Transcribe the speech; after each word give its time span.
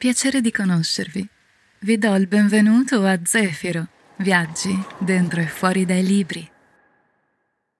piacere 0.00 0.40
di 0.40 0.50
conoscervi. 0.50 1.28
Vi 1.80 1.98
do 1.98 2.14
il 2.14 2.26
benvenuto 2.26 3.04
a 3.04 3.20
Zefiro, 3.22 3.86
viaggi 4.16 4.74
dentro 4.96 5.42
e 5.42 5.46
fuori 5.46 5.84
dai 5.84 6.02
libri. 6.02 6.50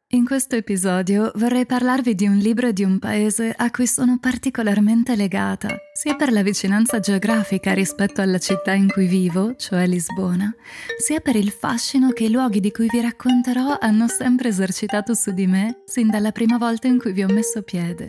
In 0.08 0.26
questo 0.26 0.54
episodio 0.54 1.32
vorrei 1.36 1.64
parlarvi 1.64 2.14
di 2.14 2.26
un 2.26 2.36
libro 2.36 2.72
di 2.72 2.84
un 2.84 2.98
paese 2.98 3.54
a 3.56 3.70
cui 3.70 3.86
sono 3.86 4.18
particolarmente 4.18 5.16
legata, 5.16 5.74
sia 5.94 6.14
per 6.14 6.30
la 6.30 6.42
vicinanza 6.42 7.00
geografica 7.00 7.72
rispetto 7.72 8.20
alla 8.20 8.38
città 8.38 8.74
in 8.74 8.90
cui 8.90 9.06
vivo, 9.06 9.56
cioè 9.56 9.86
Lisbona, 9.86 10.54
sia 11.02 11.20
per 11.20 11.36
il 11.36 11.50
fascino 11.50 12.10
che 12.10 12.24
i 12.24 12.30
luoghi 12.30 12.60
di 12.60 12.70
cui 12.70 12.88
vi 12.90 13.00
racconterò 13.00 13.78
hanno 13.80 14.08
sempre 14.08 14.48
esercitato 14.48 15.14
su 15.14 15.30
di 15.30 15.46
me 15.46 15.84
sin 15.86 16.10
dalla 16.10 16.32
prima 16.32 16.58
volta 16.58 16.86
in 16.86 16.98
cui 16.98 17.12
vi 17.12 17.22
ho 17.22 17.28
messo 17.28 17.62
piede. 17.62 18.08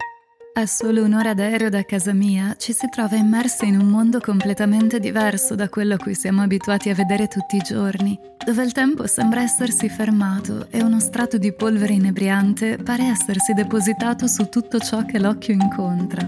A 0.54 0.66
solo 0.66 1.02
un'ora 1.06 1.34
d'aereo 1.34 1.70
da 1.70 1.84
casa 1.84 2.12
mia 2.12 2.56
ci 2.58 2.74
si 2.74 2.90
trova 2.90 3.16
immersi 3.16 3.68
in 3.68 3.80
un 3.80 3.88
mondo 3.88 4.20
completamente 4.20 5.00
diverso 5.00 5.56
da 5.56 5.70
quello 5.70 5.94
a 5.94 5.98
cui 5.98 6.14
siamo 6.14 6.42
abituati 6.42 6.90
a 6.90 6.94
vedere 6.94 7.30
tutti 7.30 7.56
i 7.56 7.62
giorni, 7.62 8.20
dove 8.46 8.62
il 8.62 8.74
tempo 8.74 9.08
sembra 9.08 9.42
essersi 9.42 9.88
fermato 9.88 10.68
e 10.70 10.84
uno 10.84 11.00
strato 11.00 11.38
di 11.38 11.54
polvere 11.54 11.94
inebriante 11.94 12.76
pare 12.76 13.04
essersi 13.06 13.54
depositato 13.54 14.28
su 14.28 14.50
tutto 14.50 14.78
ciò 14.80 15.06
che 15.06 15.20
l'occhio 15.20 15.54
incontra. 15.54 16.28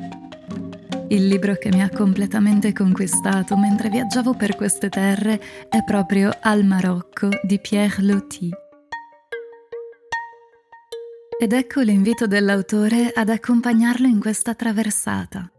Il 1.09 1.28
libro 1.28 1.56
che 1.56 1.69
mi 1.69 1.84
ha 1.84 1.90
completamente 1.90 2.72
conquistato 2.72 3.58
mentre 3.58 3.90
viaggiavo 3.90 4.36
per 4.36 4.56
queste 4.56 4.88
terre 4.88 5.40
è 5.67 5.84
proprio 5.84 6.31
Al 6.40 6.64
Marocco 6.64 7.28
di 7.44 7.59
Pierre 7.59 8.02
Loti. 8.02 8.62
Ed 11.39 11.52
ecco 11.52 11.81
l'invito 11.81 12.28
dell'autore 12.28 13.12
ad 13.14 13.30
accompagnarlo 13.30 14.08
in 14.08 14.20
questa 14.20 14.53
traversata. 14.53 15.52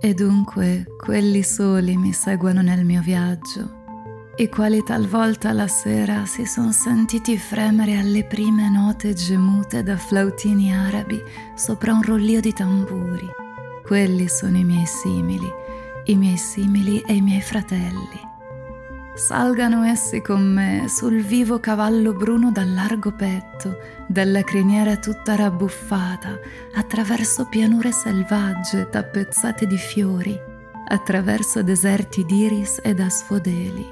E 0.00 0.14
dunque 0.14 0.84
quelli 0.98 1.42
soli 1.42 1.96
mi 1.96 2.12
seguono 2.12 2.60
nel 2.60 2.84
mio 2.84 3.00
viaggio, 3.02 3.84
i 4.36 4.48
quali 4.50 4.82
talvolta 4.82 5.52
la 5.52 5.66
sera 5.66 6.26
si 6.26 6.44
sono 6.44 6.70
sentiti 6.70 7.38
fremere 7.38 7.96
alle 7.96 8.24
prime 8.24 8.68
note 8.68 9.14
gemute 9.14 9.82
da 9.82 9.96
flautini 9.96 10.74
arabi 10.74 11.18
sopra 11.54 11.94
un 11.94 12.02
rollio 12.02 12.40
di 12.40 12.52
tamburi. 12.52 13.26
Quelli 13.82 14.28
sono 14.28 14.58
i 14.58 14.64
miei 14.64 14.86
simili, 14.86 15.48
i 16.04 16.16
miei 16.16 16.36
simili 16.36 17.00
e 17.00 17.14
i 17.14 17.22
miei 17.22 17.40
fratelli 17.40 18.25
Salgano 19.16 19.82
essi 19.82 20.20
con 20.20 20.42
me 20.52 20.88
sul 20.88 21.22
vivo 21.22 21.58
cavallo 21.58 22.12
bruno 22.12 22.52
dal 22.52 22.74
largo 22.74 23.12
petto, 23.12 23.78
dalla 24.06 24.42
criniera 24.42 24.98
tutta 24.98 25.34
rabbuffata, 25.34 26.38
attraverso 26.74 27.46
pianure 27.46 27.92
selvagge 27.92 28.90
tappezzate 28.90 29.66
di 29.66 29.78
fiori, 29.78 30.38
attraverso 30.88 31.62
deserti 31.62 32.26
d'iris 32.26 32.80
ed 32.82 33.00
asfodeli. 33.00 33.86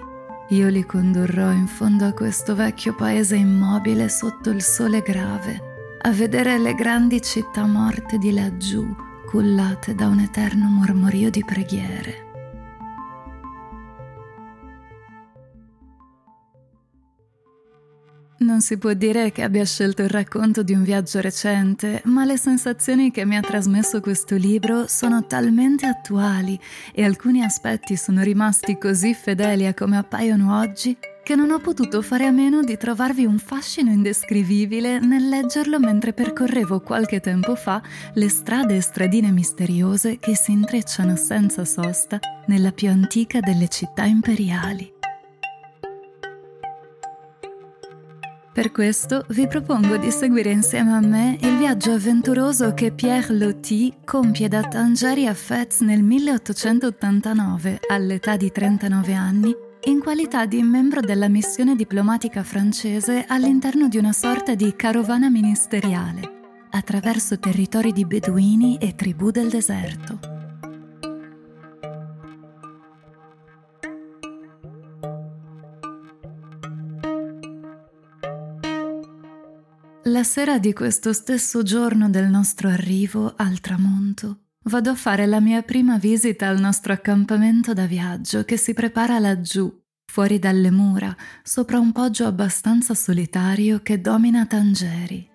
Io 0.49 0.69
li 0.69 0.85
condurrò 0.85 1.53
in 1.53 1.69
fondo 1.69 2.05
a 2.05 2.13
questo 2.13 2.55
vecchio 2.55 2.95
paese 2.95 3.37
immobile 3.37 4.11
sotto 4.11 4.51
il 4.51 4.61
sole 4.61 5.01
grave, 5.01 5.97
a 6.03 6.11
vedere 6.11 6.59
le 6.59 6.75
grandi 6.75 7.23
città 7.23 7.65
morte 7.65 8.19
di 8.19 8.31
laggiù, 8.31 8.95
cullate 9.25 9.95
da 9.95 10.07
un 10.07 10.21
eterno 10.21 10.69
mormorio 10.69 11.31
di 11.31 11.43
preghiere. 11.43 12.24
Non 18.37 18.61
si 18.61 18.79
può 18.79 18.93
dire 18.95 19.31
che 19.31 19.43
abbia 19.43 19.65
scelto 19.65 20.03
il 20.03 20.09
racconto 20.09 20.63
di 20.63 20.75
un 20.75 20.83
viaggio 20.83 21.21
recente, 21.21 22.03
ma 22.07 22.25
le 22.25 22.37
sensazioni 22.37 23.11
che 23.11 23.25
mi 23.25 23.37
ha 23.37 23.41
trasmesso 23.41 24.01
questo 24.01 24.35
libro 24.37 24.87
sono 24.89 25.25
talmente 25.25 25.87
attuali 25.87 26.59
e 26.93 27.05
alcuni 27.05 27.43
aspetti 27.43 27.97
sono 27.97 28.23
rimasti 28.23 28.77
così 28.77 29.15
fedeli 29.15 29.67
a 29.67 29.75
come 29.75 29.97
appaiono 29.97 30.59
oggi 30.59 30.97
che 31.25 31.37
non 31.37 31.51
ho 31.53 31.59
potuto 31.59 32.03
fare 32.03 32.27
a 32.27 32.31
meno 32.31 32.63
di 32.63 32.77
trovarvi 32.77 33.25
un 33.25 33.39
fascino 33.39 33.91
indescrivibile 33.91 34.99
nel 34.99 35.27
leggerlo 35.27 35.81
mentre 35.81 36.13
percorrevo 36.13 36.81
qualche 36.81 37.21
tempo 37.21 37.55
fa 37.55 37.81
le 38.13 38.29
strade 38.29 38.77
e 38.77 38.83
stradine 38.83 39.31
misteriose 39.31 40.19
che 40.19 40.37
si 40.37 40.53
intrecciano 40.53 41.17
senza 41.17 41.65
sosta 41.65 42.19
nella 42.47 42.73
più 42.73 42.91
antica 42.91 43.41
delle 43.41 43.69
città 43.69 44.05
imperiali. 44.05 44.94
Per 48.55 48.71
questo 48.71 49.25
vi 49.31 49.49
propongo 49.49 49.97
di 49.97 50.13
seguire 50.13 50.53
insieme 50.53 50.93
a 50.93 51.01
me 51.01 51.37
il 51.41 51.57
viaggio 51.57 51.91
avventuroso 51.91 52.73
che 52.73 52.93
Pierre 52.93 53.35
Loti 53.35 53.93
compie 54.05 54.47
da 54.47 54.63
Tangeri 54.63 55.27
a 55.27 55.35
Fez 55.35 55.81
nel 55.81 56.05
1889, 56.05 57.81
all'età 57.89 58.37
di 58.37 58.53
39 58.53 59.13
anni, 59.13 59.53
in 59.87 59.99
qualità 59.99 60.47
di 60.47 60.63
membro 60.63 61.01
della 61.01 61.29
missione 61.29 61.75
diplomatica 61.75 62.45
francese 62.45 63.25
all'interno 63.27 63.89
di 63.89 63.99
una 63.99 64.13
sorta 64.13 64.55
di 64.55 64.73
carovana 64.77 65.29
ministeriale, 65.29 66.21
attraverso 66.71 67.41
territori 67.41 67.91
di 67.91 68.07
beduini 68.07 68.79
e 68.79 68.95
tribù 68.95 69.33
del 69.33 69.49
deserto. 69.49 70.34
La 80.07 80.23
sera 80.23 80.59
di 80.59 80.75
questo 80.75 81.15
stesso 81.15 81.63
giorno 81.63 82.11
del 82.11 82.27
nostro 82.27 82.69
arrivo 82.69 83.33
al 83.37 83.61
tramonto, 83.61 84.41
vado 84.65 84.91
a 84.91 84.95
fare 84.95 85.25
la 85.25 85.41
mia 85.41 85.63
prima 85.63 85.97
visita 85.97 86.47
al 86.47 86.61
nostro 86.61 86.93
accampamento 86.93 87.73
da 87.73 87.87
viaggio 87.87 88.45
che 88.45 88.59
si 88.59 88.75
prepara 88.75 89.19
laggiù, 89.19 89.83
fuori 90.05 90.39
dalle 90.39 90.71
mura, 90.71 91.17
sopra 91.43 91.79
un 91.79 91.91
poggio 91.93 92.27
abbastanza 92.27 92.93
solitario 92.93 93.81
che 93.83 94.03
domina 94.03 94.45
Tangeri. 94.45 95.27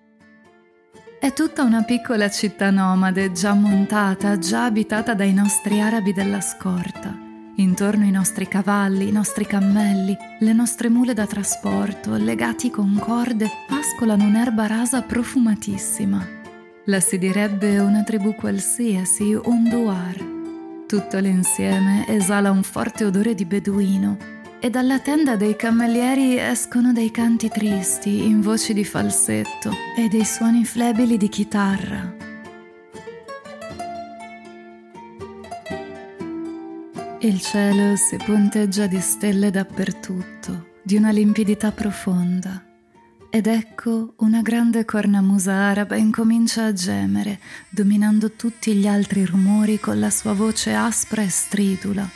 È 1.18 1.32
tutta 1.32 1.64
una 1.64 1.82
piccola 1.82 2.30
città 2.30 2.70
nomade, 2.70 3.32
già 3.32 3.54
montata, 3.54 4.38
già 4.38 4.66
abitata 4.66 5.14
dai 5.14 5.32
nostri 5.32 5.80
arabi 5.80 6.12
della 6.12 6.40
scorta 6.40 7.28
Intorno 7.56 8.04
i 8.04 8.10
nostri 8.10 8.48
cavalli, 8.48 9.08
i 9.08 9.12
nostri 9.12 9.44
cammelli, 9.44 10.16
le 10.38 10.52
nostre 10.52 10.88
mule 10.88 11.12
da 11.12 11.26
trasporto, 11.26 12.14
legati 12.16 12.70
con 12.70 12.96
corde, 12.98 13.50
pascolano 13.68 14.24
un'erba 14.24 14.66
rasa 14.66 15.02
profumatissima. 15.02 16.26
La 16.84 17.00
si 17.00 17.18
direbbe 17.18 17.78
una 17.78 18.02
tribù 18.02 18.34
qualsiasi, 18.34 19.34
un 19.34 19.68
duar. 19.68 20.16
Tutto 20.86 21.18
l'insieme 21.18 22.06
esala 22.08 22.50
un 22.50 22.62
forte 22.62 23.04
odore 23.04 23.34
di 23.34 23.44
beduino 23.44 24.16
e 24.60 24.70
dalla 24.70 24.98
tenda 24.98 25.36
dei 25.36 25.56
cammellieri 25.56 26.38
escono 26.38 26.92
dei 26.92 27.10
canti 27.10 27.48
tristi 27.48 28.24
in 28.24 28.40
voci 28.40 28.72
di 28.72 28.84
falsetto 28.84 29.70
e 29.96 30.08
dei 30.08 30.24
suoni 30.24 30.64
flebili 30.64 31.16
di 31.16 31.28
chitarra. 31.28 32.19
Il 37.22 37.38
cielo 37.42 37.96
si 37.96 38.16
punteggia 38.16 38.86
di 38.86 38.98
stelle 38.98 39.50
dappertutto, 39.50 40.68
di 40.82 40.96
una 40.96 41.10
limpidità 41.10 41.70
profonda. 41.70 42.64
Ed 43.28 43.46
ecco 43.46 44.14
una 44.20 44.40
grande 44.40 44.86
cornamusa 44.86 45.52
araba 45.52 45.96
incomincia 45.96 46.64
a 46.64 46.72
gemere, 46.72 47.38
dominando 47.68 48.32
tutti 48.32 48.72
gli 48.72 48.86
altri 48.86 49.26
rumori 49.26 49.78
con 49.78 50.00
la 50.00 50.08
sua 50.08 50.32
voce 50.32 50.72
aspra 50.72 51.20
e 51.20 51.28
stridula. 51.28 52.08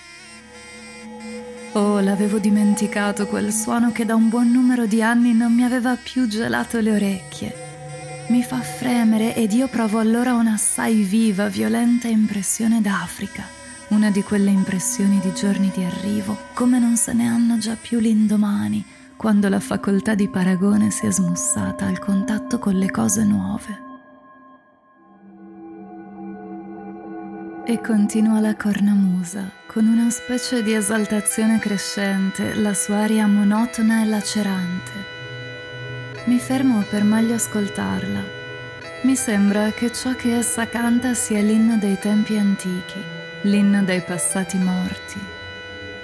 Oh, 1.72 2.00
l'avevo 2.00 2.38
dimenticato 2.38 3.26
quel 3.26 3.52
suono 3.52 3.92
che 3.92 4.06
da 4.06 4.14
un 4.14 4.30
buon 4.30 4.50
numero 4.50 4.86
di 4.86 5.02
anni 5.02 5.34
non 5.34 5.52
mi 5.52 5.64
aveva 5.64 5.98
più 6.02 6.26
gelato 6.26 6.80
le 6.80 6.92
orecchie. 6.92 7.54
Mi 8.28 8.42
fa 8.42 8.62
fremere 8.62 9.36
ed 9.36 9.52
io 9.52 9.68
provo 9.68 9.98
allora 9.98 10.32
un'assai 10.32 11.02
viva, 11.02 11.48
violenta 11.48 12.08
impressione 12.08 12.80
d'Africa 12.80 13.62
una 13.88 14.10
di 14.10 14.22
quelle 14.22 14.50
impressioni 14.50 15.20
di 15.20 15.32
giorni 15.34 15.70
di 15.74 15.84
arrivo, 15.84 16.36
come 16.54 16.78
non 16.78 16.96
se 16.96 17.12
ne 17.12 17.28
hanno 17.28 17.58
già 17.58 17.76
più 17.80 17.98
l'indomani, 17.98 18.84
quando 19.16 19.48
la 19.48 19.60
facoltà 19.60 20.14
di 20.14 20.28
paragone 20.28 20.90
si 20.90 21.06
è 21.06 21.10
smussata 21.10 21.86
al 21.86 21.98
contatto 21.98 22.58
con 22.58 22.74
le 22.74 22.90
cose 22.90 23.24
nuove. 23.24 23.82
E 27.66 27.80
continua 27.80 28.40
la 28.40 28.54
cornamusa, 28.56 29.50
con 29.66 29.86
una 29.86 30.10
specie 30.10 30.62
di 30.62 30.74
esaltazione 30.74 31.58
crescente, 31.58 32.54
la 32.54 32.74
sua 32.74 32.98
aria 32.98 33.26
monotona 33.26 34.02
e 34.02 34.06
lacerante. 34.06 34.92
Mi 36.26 36.38
fermo 36.38 36.82
per 36.88 37.04
meglio 37.04 37.34
ascoltarla. 37.34 38.22
Mi 39.02 39.16
sembra 39.16 39.70
che 39.70 39.92
ciò 39.92 40.14
che 40.14 40.36
essa 40.36 40.66
canta 40.66 41.14
sia 41.14 41.40
l'inno 41.40 41.76
dei 41.76 41.98
tempi 41.98 42.36
antichi 42.36 43.13
l'inno 43.44 43.82
dei 43.82 44.00
passati 44.02 44.56
morti. 44.58 45.20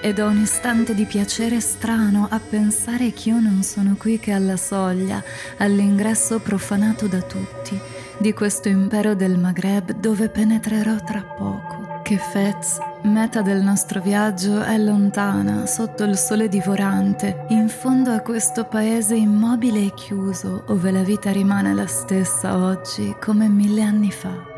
Ed 0.02 0.18
ho 0.18 0.28
un 0.28 0.38
istante 0.38 0.94
di 0.94 1.04
piacere 1.04 1.60
strano 1.60 2.26
a 2.30 2.40
pensare 2.40 3.12
che 3.12 3.28
io 3.28 3.38
non 3.38 3.62
sono 3.62 3.96
qui 3.98 4.18
che 4.18 4.32
alla 4.32 4.56
soglia, 4.56 5.22
all'ingresso 5.58 6.38
profanato 6.38 7.06
da 7.06 7.20
tutti, 7.20 7.78
di 8.16 8.32
questo 8.32 8.68
impero 8.68 9.14
del 9.14 9.38
Maghreb 9.38 9.92
dove 9.92 10.30
penetrerò 10.30 10.96
tra 11.04 11.22
poco, 11.22 12.00
che 12.02 12.16
Fez, 12.16 12.78
meta 13.02 13.42
del 13.42 13.62
nostro 13.62 14.00
viaggio, 14.00 14.62
è 14.62 14.78
lontana, 14.78 15.66
sotto 15.66 16.04
il 16.04 16.16
sole 16.16 16.48
divorante, 16.48 17.44
in 17.48 17.68
fondo 17.68 18.10
a 18.10 18.20
questo 18.20 18.64
paese 18.64 19.16
immobile 19.16 19.84
e 19.84 19.92
chiuso, 19.94 20.64
dove 20.66 20.90
la 20.90 21.02
vita 21.02 21.30
rimane 21.30 21.74
la 21.74 21.86
stessa 21.86 22.56
oggi 22.56 23.14
come 23.20 23.48
mille 23.48 23.82
anni 23.82 24.10
fa. 24.10 24.49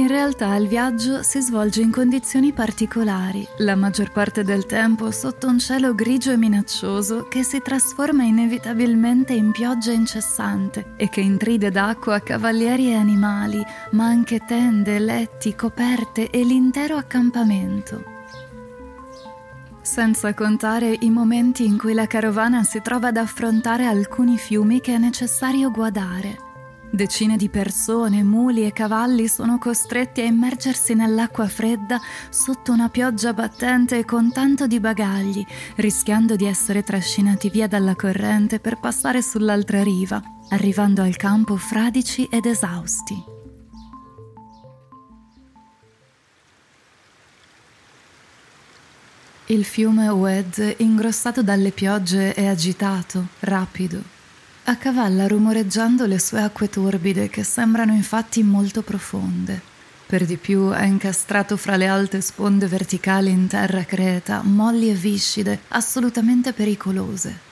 In 0.00 0.08
realtà 0.08 0.54
il 0.56 0.66
viaggio 0.66 1.22
si 1.22 1.42
svolge 1.42 1.82
in 1.82 1.90
condizioni 1.90 2.54
particolari, 2.54 3.46
la 3.58 3.76
maggior 3.76 4.10
parte 4.10 4.42
del 4.42 4.64
tempo 4.64 5.10
sotto 5.10 5.46
un 5.46 5.58
cielo 5.58 5.94
grigio 5.94 6.32
e 6.32 6.38
minaccioso 6.38 7.28
che 7.28 7.42
si 7.42 7.60
trasforma 7.60 8.22
inevitabilmente 8.22 9.34
in 9.34 9.50
pioggia 9.50 9.92
incessante 9.92 10.94
e 10.96 11.10
che 11.10 11.20
intride 11.20 11.70
d'acqua 11.70 12.18
cavalieri 12.20 12.92
e 12.92 12.94
animali, 12.94 13.62
ma 13.90 14.06
anche 14.06 14.42
tende, 14.46 14.98
letti, 14.98 15.54
coperte 15.54 16.30
e 16.30 16.44
l'intero 16.44 16.96
accampamento. 16.96 18.02
Senza 19.82 20.32
contare 20.32 20.96
i 20.98 21.10
momenti 21.10 21.66
in 21.66 21.76
cui 21.76 21.92
la 21.92 22.06
carovana 22.06 22.62
si 22.62 22.80
trova 22.80 23.08
ad 23.08 23.18
affrontare 23.18 23.84
alcuni 23.84 24.38
fiumi 24.38 24.80
che 24.80 24.94
è 24.94 24.98
necessario 24.98 25.70
guadare 25.70 26.48
Decine 26.92 27.36
di 27.36 27.48
persone, 27.48 28.24
muli 28.24 28.66
e 28.66 28.72
cavalli 28.72 29.28
sono 29.28 29.58
costretti 29.58 30.22
a 30.22 30.24
immergersi 30.24 30.94
nell'acqua 30.94 31.46
fredda 31.46 32.00
sotto 32.30 32.72
una 32.72 32.88
pioggia 32.88 33.32
battente 33.32 33.98
e 33.98 34.04
con 34.04 34.32
tanto 34.32 34.66
di 34.66 34.80
bagagli, 34.80 35.46
rischiando 35.76 36.34
di 36.34 36.46
essere 36.46 36.82
trascinati 36.82 37.48
via 37.48 37.68
dalla 37.68 37.94
corrente 37.94 38.58
per 38.58 38.80
passare 38.80 39.22
sull'altra 39.22 39.84
riva, 39.84 40.20
arrivando 40.48 41.02
al 41.02 41.14
campo 41.14 41.56
fradici 41.56 42.26
ed 42.28 42.44
esausti. 42.44 43.22
Il 49.46 49.64
fiume 49.64 50.08
Oued, 50.08 50.74
ingrossato 50.78 51.42
dalle 51.42 51.70
piogge, 51.70 52.34
è 52.34 52.46
agitato, 52.46 53.28
rapido, 53.40 54.18
accavalla 54.64 55.26
rumoreggiando 55.26 56.06
le 56.06 56.18
sue 56.18 56.42
acque 56.42 56.68
torbide 56.68 57.28
che 57.28 57.42
sembrano 57.42 57.92
infatti 57.92 58.42
molto 58.42 58.82
profonde. 58.82 59.60
Per 60.06 60.24
di 60.24 60.36
più 60.36 60.70
è 60.70 60.84
incastrato 60.84 61.56
fra 61.56 61.76
le 61.76 61.86
alte 61.86 62.20
sponde 62.20 62.66
verticali 62.66 63.30
in 63.30 63.46
terra 63.46 63.84
creta, 63.84 64.42
molli 64.42 64.90
e 64.90 64.94
viscide, 64.94 65.60
assolutamente 65.68 66.52
pericolose. 66.52 67.48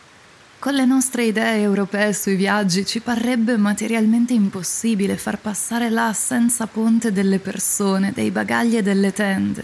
Con 0.59 0.75
le 0.75 0.85
nostre 0.85 1.25
idee 1.25 1.61
europee 1.61 2.13
sui 2.13 2.35
viaggi 2.35 2.85
ci 2.85 2.99
parrebbe 2.99 3.57
materialmente 3.57 4.33
impossibile 4.33 5.17
far 5.17 5.39
passare 5.39 5.89
là 5.89 6.13
senza 6.13 6.67
ponte 6.67 7.13
delle 7.13 7.39
persone, 7.39 8.11
dei 8.13 8.33
bagagli 8.33 8.77
e 8.77 8.83
delle 8.83 9.13
tende. 9.13 9.63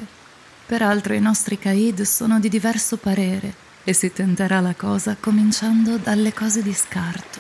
Peraltro 0.65 1.15
i 1.15 1.21
nostri 1.21 1.59
caid 1.59 2.03
sono 2.03 2.39
di 2.39 2.49
diverso 2.49 2.97
parere 2.97 3.53
e 3.83 3.93
si 3.93 4.13
tenterà 4.13 4.61
la 4.61 4.75
cosa 4.75 5.17
cominciando 5.19 5.97
dalle 5.97 6.33
cose 6.33 6.63
di 6.63 6.73
scarto. 6.73 7.34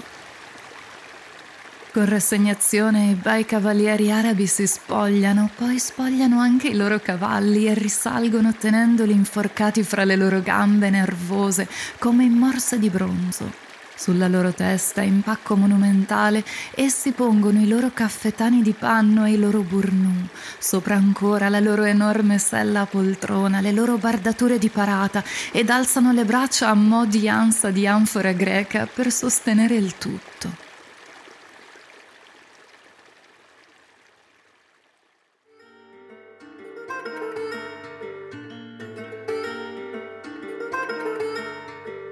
Con 1.94 2.06
rassegnazione 2.06 3.10
i 3.10 3.14
bei 3.14 3.44
cavalieri 3.44 4.10
arabi 4.10 4.48
si 4.48 4.66
spogliano, 4.66 5.48
poi 5.56 5.78
spogliano 5.78 6.40
anche 6.40 6.66
i 6.66 6.74
loro 6.74 6.98
cavalli 6.98 7.68
e 7.68 7.74
risalgono 7.74 8.52
tenendoli 8.52 9.12
inforcati 9.12 9.84
fra 9.84 10.02
le 10.02 10.16
loro 10.16 10.42
gambe 10.42 10.90
nervose 10.90 11.68
come 12.00 12.24
in 12.24 12.32
morse 12.32 12.80
di 12.80 12.90
bronzo. 12.90 13.48
Sulla 13.94 14.26
loro 14.26 14.52
testa, 14.52 15.02
in 15.02 15.22
pacco 15.22 15.54
monumentale, 15.54 16.42
essi 16.74 17.12
pongono 17.12 17.60
i 17.60 17.68
loro 17.68 17.92
caffetani 17.94 18.60
di 18.60 18.72
panno 18.72 19.24
e 19.24 19.34
i 19.34 19.38
loro 19.38 19.60
burnù, 19.60 20.26
sopra 20.58 20.96
ancora 20.96 21.48
la 21.48 21.60
loro 21.60 21.84
enorme 21.84 22.38
sella 22.38 22.80
a 22.80 22.86
poltrona, 22.86 23.60
le 23.60 23.70
loro 23.70 23.98
bardature 23.98 24.58
di 24.58 24.68
parata, 24.68 25.22
ed 25.52 25.70
alzano 25.70 26.10
le 26.10 26.24
braccia 26.24 26.70
a 26.70 26.74
mo' 26.74 27.06
di 27.06 27.28
ansa 27.28 27.70
di 27.70 27.86
anfora 27.86 28.32
greca 28.32 28.88
per 28.92 29.12
sostenere 29.12 29.76
il 29.76 29.96
tutto. 29.96 30.63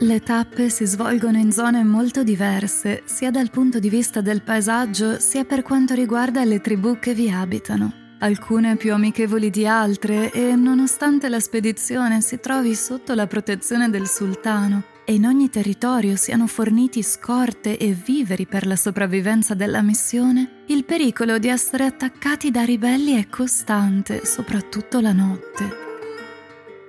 Le 0.03 0.19
tappe 0.19 0.69
si 0.69 0.85
svolgono 0.85 1.39
in 1.39 1.53
zone 1.53 1.85
molto 1.85 2.25
diverse, 2.25 3.03
sia 3.05 3.31
dal 3.31 3.51
punto 3.51 3.79
di 3.79 3.89
vista 3.89 4.21
del 4.21 4.43
paesaggio, 4.43 5.21
sia 5.21 5.45
per 5.45 5.63
quanto 5.63 5.95
riguarda 5.95 6.43
le 6.43 6.61
tribù 6.61 6.99
che 6.99 7.15
vi 7.15 7.31
abitano. 7.31 8.17
Alcune 8.19 8.75
più 8.75 8.93
amichevoli 8.93 9.49
di 9.49 9.65
altre 9.65 10.33
e 10.33 10.57
nonostante 10.57 11.29
la 11.29 11.39
spedizione 11.39 12.21
si 12.21 12.41
trovi 12.41 12.75
sotto 12.75 13.15
la 13.15 13.29
protezione 13.29 13.91
del 13.91 14.09
sultano 14.09 14.83
e 15.05 15.15
in 15.15 15.25
ogni 15.25 15.49
territorio 15.51 16.17
siano 16.17 16.49
forniti 16.49 17.01
scorte 17.05 17.79
e 17.79 17.93
viveri 17.93 18.45
per 18.45 18.67
la 18.67 18.77
sopravvivenza 18.77 19.55
della 19.55 19.83
missione, 19.83 20.65
il 20.67 20.85
pericolo 20.85 21.39
di 21.39 21.47
essere 21.47 21.85
attaccati 21.85 22.51
da 22.51 22.65
ribelli 22.65 23.23
è 23.23 23.29
costante, 23.29 24.25
soprattutto 24.25 24.99
la 24.99 25.13
notte. 25.13 25.92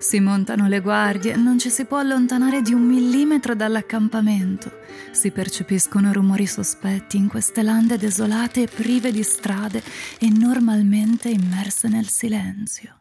Si 0.03 0.19
montano 0.19 0.67
le 0.67 0.81
guardie, 0.81 1.37
non 1.37 1.57
ci 1.57 1.69
si 1.69 1.85
può 1.85 1.97
allontanare 1.97 2.61
di 2.61 2.73
un 2.73 2.81
millimetro 2.81 3.55
dall'accampamento. 3.55 4.79
Si 5.11 5.31
percepiscono 5.31 6.11
rumori 6.11 6.45
sospetti 6.45 7.15
in 7.15 7.29
queste 7.29 7.61
lande 7.61 7.97
desolate 7.97 8.63
e 8.63 8.67
prive 8.67 9.13
di 9.13 9.23
strade 9.23 9.81
e 10.19 10.29
normalmente 10.29 11.29
immerse 11.29 11.87
nel 11.87 12.09
silenzio. 12.09 12.99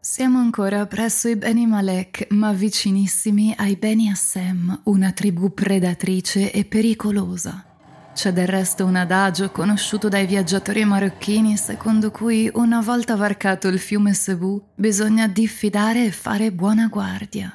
Siamo 0.00 0.40
ancora 0.40 0.84
presso 0.86 1.28
i 1.28 1.36
Beni 1.36 1.64
Malek, 1.68 2.26
ma 2.30 2.52
vicinissimi 2.52 3.54
ai 3.56 3.76
Beni 3.76 4.10
Assem, 4.10 4.80
una 4.86 5.12
tribù 5.12 5.54
predatrice 5.54 6.50
e 6.50 6.64
pericolosa. 6.64 7.75
C'è 8.16 8.32
del 8.32 8.46
resto 8.46 8.86
un 8.86 8.96
adagio 8.96 9.50
conosciuto 9.50 10.08
dai 10.08 10.24
viaggiatori 10.24 10.86
marocchini 10.86 11.58
secondo 11.58 12.10
cui 12.10 12.50
una 12.54 12.80
volta 12.80 13.14
varcato 13.14 13.68
il 13.68 13.78
fiume 13.78 14.14
Cebu 14.14 14.70
bisogna 14.74 15.26
diffidare 15.26 16.06
e 16.06 16.10
fare 16.10 16.50
buona 16.50 16.86
guardia. 16.86 17.52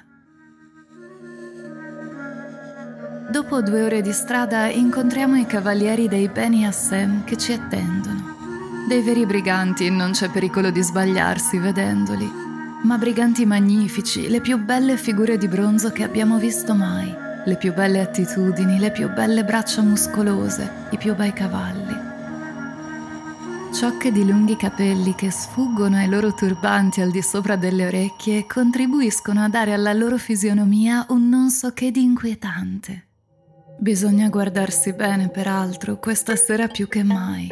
Dopo 3.31 3.63
due 3.63 3.81
ore 3.81 4.01
di 4.03 4.11
strada 4.13 4.67
incontriamo 4.67 5.35
i 5.35 5.47
cavalieri 5.47 6.07
dei 6.07 6.29
Beni 6.29 6.67
Assem 6.67 7.23
che 7.23 7.37
ci 7.37 7.53
attendono. 7.53 8.35
Dei 8.87 9.01
veri 9.01 9.25
briganti, 9.25 9.89
non 9.89 10.11
c'è 10.11 10.29
pericolo 10.29 10.69
di 10.69 10.83
sbagliarsi 10.83 11.57
vedendoli, 11.57 12.29
ma 12.83 12.99
briganti 12.99 13.47
magnifici, 13.47 14.29
le 14.29 14.41
più 14.41 14.63
belle 14.63 14.95
figure 14.95 15.39
di 15.39 15.47
bronzo 15.47 15.91
che 15.91 16.03
abbiamo 16.03 16.37
visto 16.37 16.75
mai 16.75 17.29
le 17.45 17.55
più 17.55 17.73
belle 17.73 18.01
attitudini, 18.01 18.77
le 18.77 18.91
più 18.91 19.11
belle 19.11 19.43
braccia 19.43 19.81
muscolose, 19.81 20.69
i 20.91 20.97
più 20.97 21.15
bei 21.15 21.33
cavalli. 21.33 22.09
Ciocche 23.73 24.11
di 24.11 24.25
lunghi 24.25 24.57
capelli 24.57 25.15
che 25.15 25.31
sfuggono 25.31 25.95
ai 25.95 26.09
loro 26.09 26.33
turbanti 26.33 27.01
al 27.01 27.09
di 27.09 27.21
sopra 27.21 27.55
delle 27.55 27.85
orecchie 27.85 28.45
contribuiscono 28.45 29.41
a 29.41 29.49
dare 29.49 29.73
alla 29.73 29.93
loro 29.93 30.17
fisionomia 30.17 31.05
un 31.09 31.29
non 31.29 31.49
so 31.49 31.71
che 31.71 31.89
di 31.89 32.03
inquietante. 32.03 33.07
Bisogna 33.79 34.29
guardarsi 34.29 34.93
bene, 34.93 35.29
peraltro, 35.29 35.97
questa 35.97 36.35
sera 36.35 36.67
più 36.67 36.87
che 36.87 37.01
mai. 37.03 37.47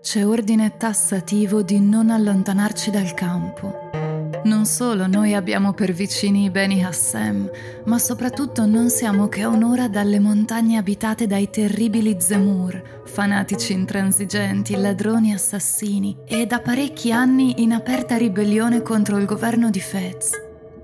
C'è 0.00 0.24
ordine 0.24 0.76
tassativo 0.76 1.62
di 1.62 1.80
non 1.80 2.08
allontanarci 2.08 2.90
dal 2.90 3.12
campo. 3.12 4.03
Non 4.44 4.66
solo 4.66 5.06
noi 5.06 5.32
abbiamo 5.32 5.72
per 5.72 5.92
vicini 5.92 6.44
i 6.44 6.50
Beni 6.50 6.84
Hassem, 6.84 7.50
ma 7.86 7.98
soprattutto 7.98 8.66
non 8.66 8.90
siamo 8.90 9.28
che 9.28 9.40
a 9.40 9.48
un'ora 9.48 9.88
dalle 9.88 10.20
montagne 10.20 10.76
abitate 10.76 11.26
dai 11.26 11.48
terribili 11.48 12.16
Zemur, 12.18 13.02
fanatici 13.06 13.72
intransigenti, 13.72 14.76
ladroni 14.76 15.32
assassini 15.32 16.18
e 16.26 16.44
da 16.44 16.60
parecchi 16.60 17.10
anni 17.10 17.62
in 17.62 17.72
aperta 17.72 18.18
ribellione 18.18 18.82
contro 18.82 19.16
il 19.16 19.24
governo 19.24 19.70
di 19.70 19.80
Fez. 19.80 20.32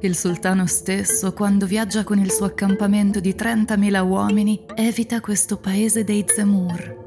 Il 0.01 0.17
sultano 0.17 0.67
stesso, 0.67 1.35
quando 1.35 1.67
viaggia 1.67 2.03
con 2.03 2.19
il 2.19 2.33
suo 2.33 2.47
accampamento 2.47 3.21
di 3.21 3.35
30.000 3.35 4.07
uomini, 4.07 4.65
evita 4.75 5.21
questo 5.21 5.59
paese 5.59 6.03
dei 6.03 6.25
Zemur. 6.27 7.00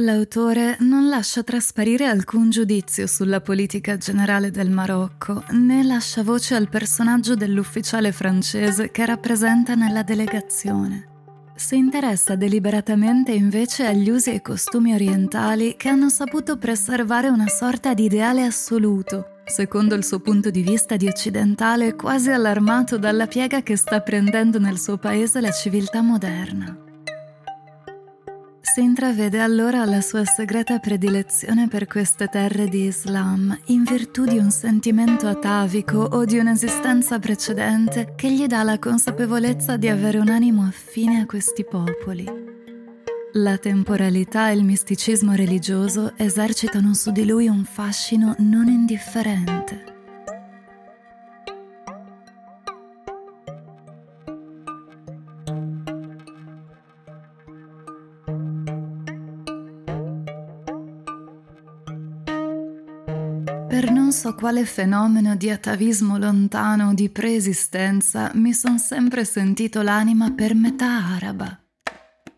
L'autore 0.00 0.76
non 0.78 1.08
lascia 1.08 1.42
trasparire 1.42 2.06
alcun 2.06 2.50
giudizio 2.50 3.08
sulla 3.08 3.40
politica 3.40 3.96
generale 3.96 4.52
del 4.52 4.70
Marocco, 4.70 5.42
né 5.50 5.82
lascia 5.82 6.22
voce 6.22 6.54
al 6.54 6.68
personaggio 6.68 7.34
dell'ufficiale 7.34 8.12
francese 8.12 8.92
che 8.92 9.04
rappresenta 9.04 9.74
nella 9.74 10.04
delegazione. 10.04 11.08
Si 11.56 11.76
interessa 11.76 12.36
deliberatamente 12.36 13.32
invece 13.32 13.86
agli 13.86 14.08
usi 14.08 14.30
e 14.30 14.40
costumi 14.40 14.94
orientali 14.94 15.74
che 15.76 15.88
hanno 15.88 16.10
saputo 16.10 16.58
preservare 16.58 17.26
una 17.26 17.48
sorta 17.48 17.92
di 17.92 18.04
ideale 18.04 18.44
assoluto, 18.44 19.40
secondo 19.46 19.96
il 19.96 20.04
suo 20.04 20.20
punto 20.20 20.50
di 20.50 20.62
vista 20.62 20.94
di 20.94 21.08
occidentale 21.08 21.96
quasi 21.96 22.30
allarmato 22.30 22.98
dalla 22.98 23.26
piega 23.26 23.64
che 23.64 23.74
sta 23.74 24.00
prendendo 24.00 24.60
nel 24.60 24.78
suo 24.78 24.96
paese 24.96 25.40
la 25.40 25.50
civiltà 25.50 26.02
moderna. 26.02 26.86
Si 28.78 28.84
intravede 28.84 29.40
allora 29.40 29.84
la 29.84 30.00
sua 30.00 30.24
segreta 30.24 30.78
predilezione 30.78 31.66
per 31.66 31.88
queste 31.88 32.28
terre 32.28 32.68
di 32.68 32.84
Islam 32.84 33.58
in 33.66 33.82
virtù 33.82 34.24
di 34.24 34.38
un 34.38 34.52
sentimento 34.52 35.26
atavico 35.26 35.98
o 35.98 36.24
di 36.24 36.38
un'esistenza 36.38 37.18
precedente 37.18 38.12
che 38.14 38.30
gli 38.30 38.46
dà 38.46 38.62
la 38.62 38.78
consapevolezza 38.78 39.76
di 39.76 39.88
avere 39.88 40.18
un 40.18 40.28
animo 40.28 40.62
affine 40.62 41.22
a 41.22 41.26
questi 41.26 41.64
popoli. 41.64 42.24
La 43.32 43.58
temporalità 43.58 44.50
e 44.50 44.54
il 44.54 44.62
misticismo 44.62 45.34
religioso 45.34 46.12
esercitano 46.16 46.94
su 46.94 47.10
di 47.10 47.26
lui 47.26 47.48
un 47.48 47.64
fascino 47.64 48.36
non 48.38 48.68
indifferente. 48.68 49.87
Per 63.68 63.90
non 63.90 64.12
so 64.12 64.34
quale 64.34 64.64
fenomeno 64.64 65.36
di 65.36 65.50
atavismo 65.50 66.18
lontano 66.18 66.88
o 66.88 66.94
di 66.94 67.08
preesistenza 67.08 68.30
mi 68.34 68.52
son 68.52 68.78
sempre 68.78 69.24
sentito 69.24 69.82
l'anima 69.82 70.32
per 70.32 70.54
metà 70.54 71.04
araba. 71.14 71.58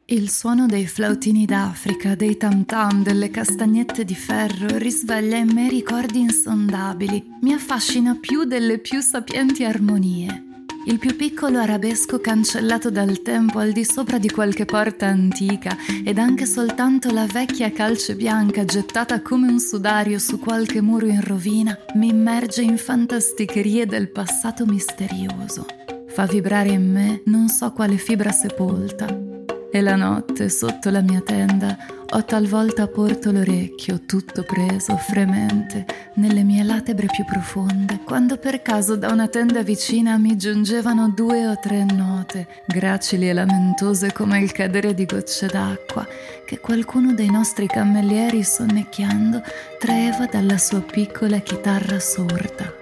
Il 0.06 0.28
suono 0.28 0.66
dei 0.66 0.86
flautini 0.86 1.46
d'Africa, 1.46 2.14
dei 2.14 2.36
tam 2.36 2.64
tam, 2.64 3.02
delle 3.02 3.30
castagnette 3.30 4.04
di 4.04 4.14
ferro 4.14 4.76
risveglia 4.76 5.36
in 5.36 5.50
me 5.52 5.68
ricordi 5.68 6.20
insondabili, 6.20 7.24
mi 7.42 7.52
affascina 7.52 8.16
più 8.20 8.44
delle 8.44 8.78
più 8.78 9.00
sapienti 9.00 9.64
armonie 9.64 10.48
il 10.86 10.98
più 10.98 11.14
piccolo 11.14 11.58
arabesco 11.58 12.20
cancellato 12.20 12.90
dal 12.90 13.22
tempo 13.22 13.58
al 13.58 13.72
di 13.72 13.84
sopra 13.84 14.18
di 14.18 14.30
qualche 14.30 14.64
porta 14.64 15.06
antica 15.06 15.76
ed 16.04 16.18
anche 16.18 16.46
soltanto 16.46 17.12
la 17.12 17.26
vecchia 17.26 17.70
calce 17.70 18.14
bianca 18.14 18.64
gettata 18.64 19.20
come 19.20 19.48
un 19.48 19.60
sudario 19.60 20.18
su 20.18 20.38
qualche 20.38 20.80
muro 20.80 21.06
in 21.06 21.22
rovina 21.22 21.76
mi 21.94 22.08
immerge 22.08 22.62
in 22.62 22.78
fantasticherie 22.78 23.86
del 23.86 24.10
passato 24.10 24.64
misterioso. 24.64 25.66
Fa 26.08 26.26
vibrare 26.26 26.70
in 26.70 26.90
me 26.90 27.22
non 27.26 27.48
so 27.48 27.72
quale 27.72 27.96
fibra 27.96 28.32
sepolta 28.32 29.29
e 29.70 29.80
la 29.80 29.96
notte, 29.96 30.48
sotto 30.48 30.90
la 30.90 31.00
mia 31.00 31.20
tenda, 31.20 31.76
ho 32.12 32.24
talvolta 32.24 32.88
porto 32.88 33.30
l'orecchio, 33.30 34.00
tutto 34.04 34.42
preso, 34.42 34.96
fremente, 34.96 35.86
nelle 36.14 36.42
mie 36.42 36.64
latebre 36.64 37.06
più 37.06 37.24
profonde, 37.24 38.00
quando 38.04 38.36
per 38.36 38.62
caso 38.62 38.96
da 38.96 39.12
una 39.12 39.28
tenda 39.28 39.62
vicina 39.62 40.16
mi 40.16 40.36
giungevano 40.36 41.08
due 41.10 41.46
o 41.46 41.58
tre 41.60 41.84
note, 41.84 42.48
gracili 42.66 43.28
e 43.28 43.32
lamentose 43.32 44.12
come 44.12 44.40
il 44.40 44.50
cadere 44.50 44.92
di 44.92 45.04
gocce 45.04 45.46
d'acqua, 45.46 46.06
che 46.44 46.58
qualcuno 46.58 47.14
dei 47.14 47.30
nostri 47.30 47.66
cammellieri, 47.66 48.42
sonnecchiando, 48.42 49.42
traeva 49.78 50.26
dalla 50.26 50.58
sua 50.58 50.80
piccola 50.80 51.38
chitarra 51.38 52.00
sorda. 52.00 52.79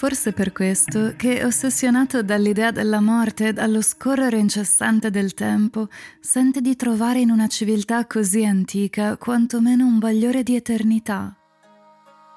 Forse 0.00 0.32
per 0.32 0.50
questo 0.52 1.12
che, 1.14 1.44
ossessionato 1.44 2.22
dall'idea 2.22 2.70
della 2.70 3.02
morte 3.02 3.48
e 3.48 3.52
dallo 3.52 3.82
scorrere 3.82 4.38
incessante 4.38 5.10
del 5.10 5.34
tempo, 5.34 5.88
sente 6.20 6.62
di 6.62 6.74
trovare 6.74 7.20
in 7.20 7.28
una 7.30 7.48
civiltà 7.48 8.06
così 8.06 8.46
antica 8.46 9.18
quantomeno 9.18 9.84
un 9.84 9.98
bagliore 9.98 10.42
di 10.42 10.56
eternità. 10.56 11.36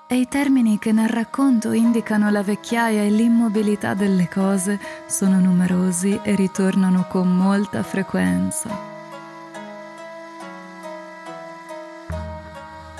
E 0.09 0.19
i 0.19 0.27
termini 0.27 0.77
che 0.77 0.91
nel 0.91 1.07
racconto 1.07 1.71
indicano 1.71 2.29
la 2.29 2.43
vecchiaia 2.43 3.03
e 3.03 3.09
l'immobilità 3.09 3.93
delle 3.93 4.27
cose 4.27 4.77
sono 5.07 5.39
numerosi 5.39 6.19
e 6.21 6.35
ritornano 6.35 7.07
con 7.07 7.33
molta 7.33 7.81
frequenza. 7.81 8.92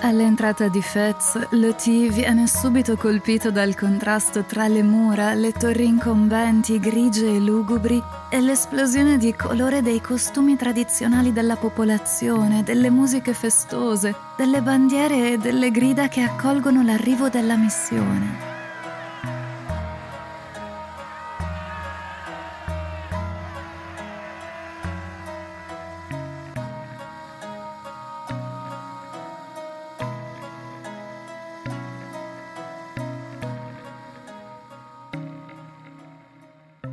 All'entrata 0.06 0.68
di 0.68 0.82
Fez, 0.82 1.48
Loti 1.52 2.10
viene 2.10 2.46
subito 2.46 2.98
colpito 2.98 3.52
dal 3.52 3.74
contrasto 3.74 4.44
tra 4.44 4.68
le 4.68 4.84
mura, 4.84 5.34
le 5.34 5.54
torri 5.54 5.86
incombenti, 5.86 6.78
grigie 6.78 7.36
e 7.36 7.40
lugubri, 7.40 8.04
e 8.30 8.42
l'esplosione 8.42 9.18
di 9.18 9.34
colore 9.34 9.82
dei 9.82 10.02
costumi 10.02 10.58
tradizionali 10.58 11.32
della 11.32 11.56
popolazione, 11.56 12.64
delle 12.64 12.90
musiche 12.90 13.34
festose, 13.34 14.14
delle 14.36 14.62
bandiere 14.62 15.32
e 15.32 15.38
delle 15.38 15.72
grida 15.72 16.10
che 16.10 16.20
accolgono 16.20 16.84
l'arrivo 16.84 17.30
della 17.30 17.56
missione. 17.56 18.53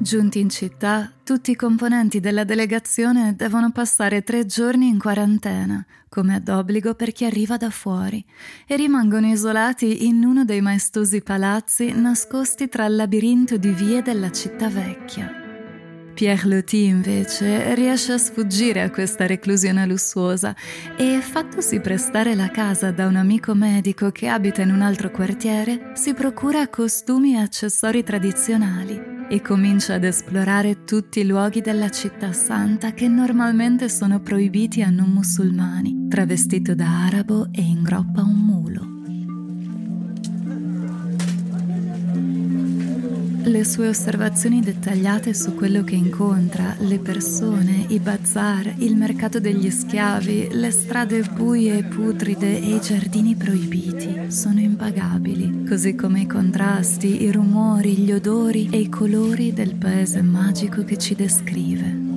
Giunti 0.02 0.40
in 0.40 0.48
città, 0.48 1.12
tutti 1.22 1.50
i 1.50 1.54
componenti 1.54 2.20
della 2.20 2.44
delegazione 2.44 3.34
devono 3.36 3.70
passare 3.70 4.22
tre 4.22 4.46
giorni 4.46 4.88
in 4.88 4.98
quarantena, 4.98 5.84
come 6.08 6.36
ad 6.36 6.48
obbligo 6.48 6.94
per 6.94 7.12
chi 7.12 7.26
arriva 7.26 7.58
da 7.58 7.68
fuori, 7.68 8.24
e 8.66 8.76
rimangono 8.76 9.26
isolati 9.26 10.06
in 10.06 10.24
uno 10.24 10.46
dei 10.46 10.62
maestosi 10.62 11.20
palazzi 11.20 11.92
nascosti 11.92 12.70
tra 12.70 12.86
il 12.86 12.96
labirinto 12.96 13.58
di 13.58 13.68
vie 13.72 14.00
della 14.00 14.30
città 14.30 14.70
vecchia. 14.70 15.30
Pierre 16.14 16.48
Loti 16.48 16.84
invece 16.84 17.74
riesce 17.74 18.14
a 18.14 18.18
sfuggire 18.18 18.80
a 18.80 18.90
questa 18.90 19.26
reclusione 19.26 19.84
lussuosa 19.84 20.56
e, 20.96 21.20
fattosi 21.20 21.78
prestare 21.80 22.34
la 22.34 22.48
casa 22.48 22.90
da 22.90 23.06
un 23.06 23.16
amico 23.16 23.54
medico 23.54 24.10
che 24.12 24.28
abita 24.28 24.62
in 24.62 24.72
un 24.72 24.80
altro 24.80 25.10
quartiere, 25.10 25.92
si 25.92 26.14
procura 26.14 26.68
costumi 26.68 27.34
e 27.34 27.40
accessori 27.40 28.02
tradizionali 28.02 29.18
e 29.30 29.40
comincia 29.40 29.94
ad 29.94 30.02
esplorare 30.02 30.82
tutti 30.82 31.20
i 31.20 31.24
luoghi 31.24 31.60
della 31.60 31.88
città 31.88 32.32
santa 32.32 32.92
che 32.94 33.06
normalmente 33.06 33.88
sono 33.88 34.18
proibiti 34.18 34.82
a 34.82 34.90
non 34.90 35.10
musulmani, 35.10 36.08
travestito 36.08 36.74
da 36.74 37.04
arabo 37.06 37.46
e 37.52 37.62
ingroppa 37.62 38.22
un 38.22 38.34
mulo. 38.34 38.59
Le 43.50 43.64
sue 43.64 43.88
osservazioni 43.88 44.60
dettagliate 44.60 45.34
su 45.34 45.56
quello 45.56 45.82
che 45.82 45.96
incontra, 45.96 46.76
le 46.78 47.00
persone, 47.00 47.84
i 47.88 47.98
bazar, 47.98 48.74
il 48.78 48.94
mercato 48.94 49.40
degli 49.40 49.68
schiavi, 49.70 50.50
le 50.52 50.70
strade 50.70 51.22
buie 51.22 51.78
e 51.78 51.82
putride 51.82 52.60
e 52.60 52.76
i 52.76 52.80
giardini 52.80 53.34
proibiti 53.34 54.30
sono 54.30 54.60
impagabili, 54.60 55.64
così 55.66 55.96
come 55.96 56.20
i 56.20 56.26
contrasti, 56.26 57.24
i 57.24 57.32
rumori, 57.32 57.96
gli 57.96 58.12
odori 58.12 58.68
e 58.70 58.78
i 58.78 58.88
colori 58.88 59.52
del 59.52 59.74
paese 59.74 60.22
magico 60.22 60.84
che 60.84 60.96
ci 60.96 61.16
descrive. 61.16 62.09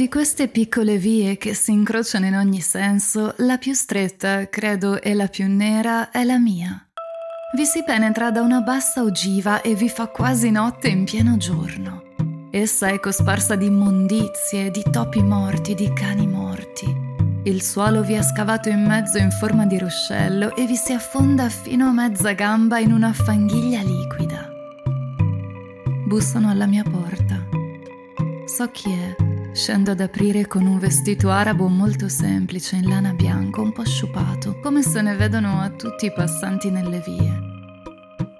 Di 0.00 0.08
queste 0.08 0.48
piccole 0.48 0.96
vie 0.96 1.36
che 1.36 1.52
si 1.52 1.72
incrociano 1.72 2.24
in 2.24 2.34
ogni 2.34 2.62
senso, 2.62 3.34
la 3.40 3.58
più 3.58 3.74
stretta, 3.74 4.48
credo, 4.48 4.98
e 4.98 5.12
la 5.12 5.26
più 5.26 5.46
nera 5.46 6.08
è 6.08 6.24
la 6.24 6.38
mia. 6.38 6.88
Vi 7.54 7.66
si 7.66 7.84
penetra 7.84 8.30
da 8.30 8.40
una 8.40 8.62
bassa 8.62 9.02
ogiva 9.02 9.60
e 9.60 9.74
vi 9.74 9.90
fa 9.90 10.06
quasi 10.06 10.50
notte 10.50 10.88
in 10.88 11.04
pieno 11.04 11.36
giorno. 11.36 12.04
Essa 12.50 12.88
è 12.88 12.98
cosparsa 12.98 13.56
di 13.56 13.66
immondizie, 13.66 14.70
di 14.70 14.82
topi 14.90 15.22
morti, 15.22 15.74
di 15.74 15.92
cani 15.92 16.26
morti. 16.26 16.86
Il 17.44 17.60
suolo 17.60 18.02
vi 18.02 18.14
è 18.14 18.22
scavato 18.22 18.70
in 18.70 18.82
mezzo 18.82 19.18
in 19.18 19.30
forma 19.30 19.66
di 19.66 19.78
ruscello 19.78 20.56
e 20.56 20.64
vi 20.64 20.76
si 20.76 20.94
affonda 20.94 21.50
fino 21.50 21.88
a 21.88 21.92
mezza 21.92 22.32
gamba 22.32 22.78
in 22.78 22.92
una 22.92 23.12
fanghiglia 23.12 23.82
liquida. 23.82 24.48
Bussano 26.06 26.48
alla 26.48 26.64
mia 26.64 26.84
porta. 26.84 27.46
So 28.46 28.66
chi 28.70 28.90
è 28.90 29.28
Scendo 29.52 29.90
ad 29.90 30.00
aprire 30.00 30.46
con 30.46 30.64
un 30.64 30.78
vestito 30.78 31.28
arabo 31.28 31.66
molto 31.66 32.08
semplice 32.08 32.76
in 32.76 32.88
lana 32.88 33.12
bianca, 33.12 33.60
un 33.60 33.72
po' 33.72 33.84
sciupato, 33.84 34.60
come 34.60 34.80
se 34.82 35.02
ne 35.02 35.16
vedono 35.16 35.60
a 35.60 35.70
tutti 35.70 36.06
i 36.06 36.12
passanti 36.12 36.70
nelle 36.70 37.02
vie. 37.04 37.48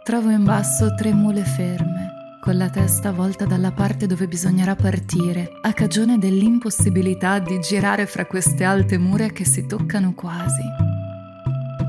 Trovo 0.04 0.30
in 0.30 0.44
basso 0.44 0.94
tre 0.94 1.12
mule 1.12 1.44
ferme, 1.44 2.38
con 2.40 2.56
la 2.56 2.70
testa 2.70 3.10
volta 3.10 3.44
dalla 3.44 3.72
parte 3.72 4.06
dove 4.06 4.28
bisognerà 4.28 4.76
partire, 4.76 5.50
a 5.60 5.72
cagione 5.72 6.16
dell'impossibilità 6.16 7.40
di 7.40 7.58
girare 7.58 8.06
fra 8.06 8.24
queste 8.24 8.62
alte 8.62 8.96
mura 8.96 9.26
che 9.26 9.44
si 9.44 9.66
toccano 9.66 10.14
quasi. 10.14 10.62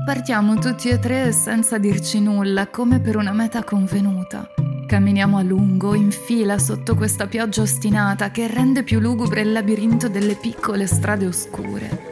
Partiamo 0.04 0.56
tutti 0.56 0.88
e 0.88 0.98
tre 0.98 1.30
senza 1.30 1.78
dirci 1.78 2.20
nulla, 2.20 2.66
come 2.66 3.00
per 3.00 3.16
una 3.16 3.32
meta 3.32 3.62
convenuta. 3.62 4.48
Camminiamo 4.92 5.38
a 5.38 5.42
lungo, 5.42 5.94
in 5.94 6.10
fila 6.10 6.58
sotto 6.58 6.94
questa 6.94 7.26
pioggia 7.26 7.62
ostinata 7.62 8.30
che 8.30 8.46
rende 8.46 8.82
più 8.82 9.00
lugubre 9.00 9.40
il 9.40 9.50
labirinto 9.50 10.10
delle 10.10 10.34
piccole 10.34 10.86
strade 10.86 11.24
oscure. 11.24 12.10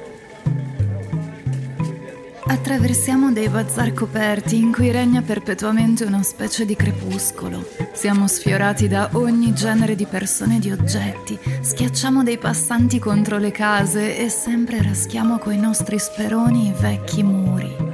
Attraversiamo 2.46 3.32
dei 3.32 3.50
bazar 3.50 3.92
coperti 3.92 4.56
in 4.56 4.72
cui 4.72 4.90
regna 4.90 5.20
perpetuamente 5.20 6.04
una 6.04 6.22
specie 6.22 6.64
di 6.64 6.74
crepuscolo. 6.74 7.68
Siamo 7.92 8.26
sfiorati 8.26 8.88
da 8.88 9.10
ogni 9.12 9.52
genere 9.52 9.94
di 9.94 10.06
persone 10.06 10.56
e 10.56 10.60
di 10.60 10.70
oggetti, 10.70 11.38
schiacciamo 11.60 12.22
dei 12.22 12.38
passanti 12.38 12.98
contro 12.98 13.36
le 13.36 13.50
case 13.50 14.16
e 14.16 14.30
sempre 14.30 14.80
raschiamo 14.80 15.36
coi 15.36 15.58
nostri 15.58 15.98
speroni 15.98 16.68
i 16.68 16.74
vecchi 16.74 17.22
muri. 17.22 17.89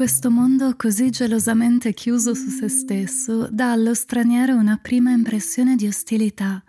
Questo 0.00 0.30
mondo 0.30 0.76
così 0.78 1.10
gelosamente 1.10 1.92
chiuso 1.92 2.32
su 2.32 2.48
se 2.48 2.70
stesso 2.70 3.48
dà 3.50 3.72
allo 3.72 3.92
straniero 3.92 4.56
una 4.56 4.78
prima 4.80 5.10
impressione 5.10 5.76
di 5.76 5.86
ostilità, 5.86 6.62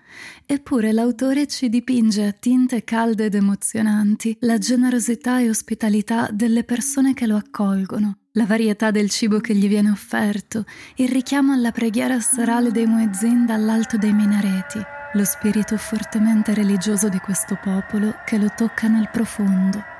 eppure 0.45 0.91
l'autore 0.91 1.47
ci 1.47 1.69
dipinge 1.69 2.25
a 2.25 2.33
tinte 2.33 2.83
calde 2.83 3.27
ed 3.27 3.35
emozionanti 3.35 4.35
la 4.41 4.57
generosità 4.57 5.39
e 5.39 5.47
ospitalità 5.47 6.27
delle 6.29 6.65
persone 6.65 7.13
che 7.13 7.25
lo 7.25 7.37
accolgono, 7.37 8.17
la 8.33 8.45
varietà 8.45 8.91
del 8.91 9.09
cibo 9.09 9.39
che 9.39 9.55
gli 9.55 9.69
viene 9.69 9.91
offerto, 9.91 10.65
il 10.97 11.07
richiamo 11.07 11.53
alla 11.53 11.71
preghiera 11.71 12.19
serale 12.19 12.69
dei 12.71 12.85
muezzin 12.85 13.45
dall'alto 13.45 13.95
dei 13.95 14.11
minareti, 14.11 14.81
lo 15.13 15.23
spirito 15.23 15.77
fortemente 15.77 16.53
religioso 16.53 17.07
di 17.07 17.19
questo 17.19 17.57
popolo 17.63 18.13
che 18.25 18.37
lo 18.37 18.51
tocca 18.53 18.89
nel 18.89 19.07
profondo. 19.09 19.90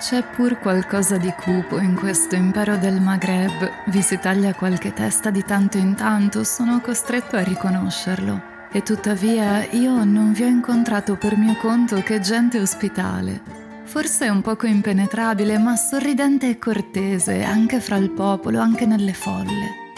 C'è 0.00 0.24
pur 0.24 0.58
qualcosa 0.58 1.18
di 1.18 1.30
cupo 1.32 1.78
in 1.78 1.94
questo 1.94 2.34
impero 2.34 2.78
del 2.78 3.02
Maghreb. 3.02 3.70
Vi 3.88 4.00
si 4.00 4.18
taglia 4.18 4.54
qualche 4.54 4.94
testa 4.94 5.28
di 5.28 5.44
tanto 5.44 5.76
in 5.76 5.94
tanto, 5.94 6.42
sono 6.42 6.80
costretto 6.80 7.36
a 7.36 7.42
riconoscerlo. 7.42 8.68
E 8.72 8.82
tuttavia 8.82 9.62
io 9.72 10.02
non 10.04 10.32
vi 10.32 10.44
ho 10.44 10.46
incontrato 10.46 11.16
per 11.16 11.36
mio 11.36 11.54
conto 11.56 12.00
che 12.00 12.18
gente 12.20 12.58
ospitale. 12.58 13.42
Forse 13.84 14.30
un 14.30 14.40
poco 14.40 14.66
impenetrabile, 14.66 15.58
ma 15.58 15.76
sorridente 15.76 16.48
e 16.48 16.58
cortese, 16.58 17.44
anche 17.44 17.78
fra 17.78 17.96
il 17.96 18.10
popolo, 18.10 18.58
anche 18.58 18.86
nelle 18.86 19.12
folle. 19.12 19.92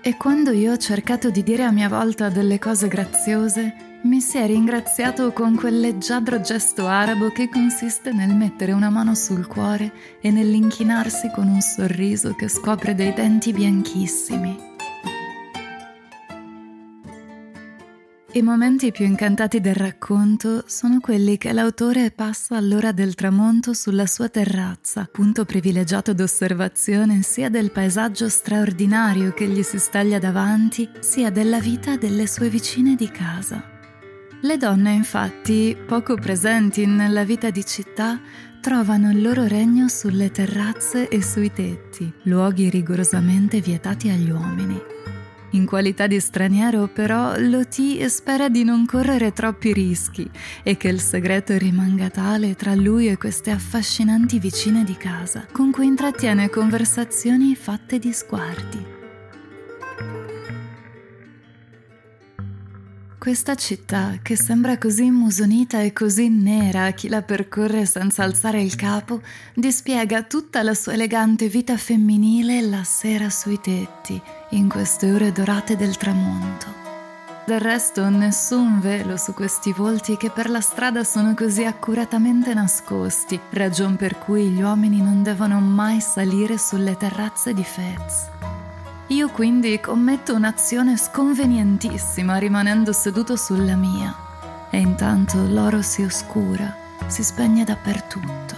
E 0.00 0.16
quando 0.16 0.52
io 0.52 0.74
ho 0.74 0.76
cercato 0.76 1.30
di 1.30 1.42
dire 1.42 1.64
a 1.64 1.72
mia 1.72 1.88
volta 1.88 2.28
delle 2.28 2.60
cose 2.60 2.86
graziose, 2.86 3.87
mi 4.02 4.20
si 4.20 4.38
è 4.38 4.46
ringraziato 4.46 5.32
con 5.32 5.56
quel 5.56 5.80
leggiadro 5.80 6.40
gesto 6.40 6.86
arabo 6.86 7.30
che 7.30 7.48
consiste 7.48 8.12
nel 8.12 8.34
mettere 8.34 8.72
una 8.72 8.90
mano 8.90 9.14
sul 9.14 9.46
cuore 9.46 9.92
e 10.20 10.30
nell'inchinarsi 10.30 11.30
con 11.34 11.48
un 11.48 11.60
sorriso 11.60 12.34
che 12.34 12.48
scopre 12.48 12.94
dei 12.94 13.12
denti 13.12 13.52
bianchissimi. 13.52 14.66
I 18.32 18.42
momenti 18.42 18.92
più 18.92 19.04
incantati 19.04 19.58
del 19.60 19.74
racconto 19.74 20.62
sono 20.66 21.00
quelli 21.00 21.38
che 21.38 21.52
l'autore 21.52 22.12
passa 22.12 22.56
all'ora 22.56 22.92
del 22.92 23.14
tramonto 23.14 23.72
sulla 23.72 24.06
sua 24.06 24.28
terrazza, 24.28 25.08
punto 25.10 25.44
privilegiato 25.44 26.12
d'osservazione 26.12 27.22
sia 27.22 27.48
del 27.48 27.72
paesaggio 27.72 28.28
straordinario 28.28 29.32
che 29.32 29.48
gli 29.48 29.62
si 29.62 29.78
staglia 29.78 30.20
davanti, 30.20 30.88
sia 31.00 31.30
della 31.30 31.58
vita 31.58 31.96
delle 31.96 32.28
sue 32.28 32.48
vicine 32.48 32.94
di 32.94 33.10
casa. 33.10 33.76
Le 34.40 34.56
donne, 34.56 34.92
infatti, 34.92 35.76
poco 35.86 36.14
presenti 36.14 36.86
nella 36.86 37.24
vita 37.24 37.50
di 37.50 37.64
città, 37.64 38.20
trovano 38.60 39.10
il 39.10 39.20
loro 39.20 39.48
regno 39.48 39.88
sulle 39.88 40.30
terrazze 40.30 41.08
e 41.08 41.20
sui 41.22 41.50
tetti, 41.52 42.12
luoghi 42.22 42.70
rigorosamente 42.70 43.60
vietati 43.60 44.10
agli 44.10 44.30
uomini. 44.30 44.80
In 45.52 45.66
qualità 45.66 46.06
di 46.06 46.20
straniero, 46.20 46.86
però, 46.86 47.34
Loti 47.36 48.06
spera 48.08 48.48
di 48.48 48.62
non 48.62 48.86
correre 48.86 49.32
troppi 49.32 49.72
rischi 49.72 50.30
e 50.62 50.76
che 50.76 50.88
il 50.88 51.00
segreto 51.00 51.56
rimanga 51.56 52.08
tale 52.08 52.54
tra 52.54 52.74
lui 52.74 53.08
e 53.08 53.16
queste 53.16 53.50
affascinanti 53.50 54.38
vicine 54.38 54.84
di 54.84 54.96
casa, 54.96 55.46
con 55.50 55.72
cui 55.72 55.86
intrattiene 55.86 56.48
conversazioni 56.48 57.56
fatte 57.56 57.98
di 57.98 58.12
sguardi. 58.12 58.97
Questa 63.28 63.56
città, 63.56 64.20
che 64.22 64.36
sembra 64.36 64.78
così 64.78 65.04
immusonita 65.04 65.82
e 65.82 65.92
così 65.92 66.30
nera 66.30 66.86
a 66.86 66.92
chi 66.92 67.10
la 67.10 67.20
percorre 67.20 67.84
senza 67.84 68.22
alzare 68.22 68.62
il 68.62 68.74
capo, 68.74 69.20
dispiega 69.52 70.22
tutta 70.22 70.62
la 70.62 70.72
sua 70.72 70.94
elegante 70.94 71.46
vita 71.48 71.76
femminile 71.76 72.62
la 72.62 72.82
sera 72.84 73.28
sui 73.28 73.60
tetti, 73.60 74.18
in 74.52 74.70
queste 74.70 75.12
ore 75.12 75.30
dorate 75.30 75.76
del 75.76 75.98
tramonto. 75.98 76.64
Del 77.44 77.60
resto 77.60 78.08
nessun 78.08 78.80
velo 78.80 79.18
su 79.18 79.34
questi 79.34 79.74
volti 79.74 80.16
che 80.16 80.30
per 80.30 80.48
la 80.48 80.62
strada 80.62 81.04
sono 81.04 81.34
così 81.34 81.66
accuratamente 81.66 82.54
nascosti, 82.54 83.38
ragion 83.50 83.96
per 83.96 84.16
cui 84.16 84.48
gli 84.48 84.62
uomini 84.62 85.02
non 85.02 85.22
devono 85.22 85.60
mai 85.60 86.00
salire 86.00 86.56
sulle 86.56 86.96
terrazze 86.96 87.52
di 87.52 87.62
Fez. 87.62 88.37
Io 89.10 89.30
quindi 89.30 89.80
commetto 89.80 90.34
un'azione 90.34 90.98
sconvenientissima 90.98 92.36
rimanendo 92.36 92.92
seduto 92.92 93.36
sulla 93.36 93.74
mia 93.74 94.14
e 94.68 94.78
intanto 94.78 95.46
l'oro 95.46 95.80
si 95.80 96.02
oscura, 96.02 96.76
si 97.06 97.22
spegne 97.22 97.64
dappertutto. 97.64 98.54